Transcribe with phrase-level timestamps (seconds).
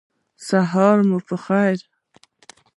[0.47, 1.79] سهار مو پخیر